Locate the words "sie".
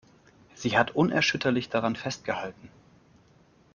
0.55-0.75